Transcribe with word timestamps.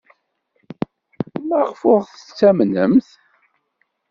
Maɣef 1.47 1.81
ur 1.91 1.99
aɣ-tettamnemt? 2.03 3.07